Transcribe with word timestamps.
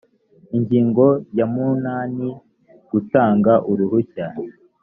ingingo 0.57 1.05
ya 1.37 1.45
munani 1.53 2.29
gutanga 2.91 3.53
uruhushya 3.71 4.25